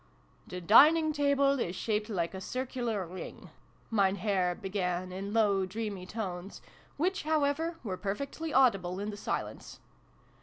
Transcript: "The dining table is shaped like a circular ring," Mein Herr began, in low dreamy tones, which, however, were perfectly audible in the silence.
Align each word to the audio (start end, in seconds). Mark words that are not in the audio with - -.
"The 0.47 0.59
dining 0.59 1.13
table 1.13 1.59
is 1.59 1.75
shaped 1.75 2.09
like 2.09 2.33
a 2.33 2.41
circular 2.41 3.05
ring," 3.05 3.51
Mein 3.91 4.15
Herr 4.15 4.55
began, 4.55 5.11
in 5.11 5.31
low 5.31 5.63
dreamy 5.67 6.07
tones, 6.07 6.59
which, 6.97 7.21
however, 7.21 7.75
were 7.83 7.97
perfectly 7.97 8.51
audible 8.51 8.99
in 8.99 9.11
the 9.11 9.15
silence. 9.17 9.79